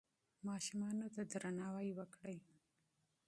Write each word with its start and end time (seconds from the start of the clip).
ماشومانو 0.47 1.07
ته 1.15 1.21
درناوی 1.31 1.89
وکړئ. 1.97 2.37